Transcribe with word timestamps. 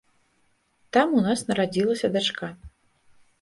Там 0.97 1.13
у 1.19 1.21
нас 1.27 1.39
нарадзілася 1.51 2.11
дачка. 2.17 2.51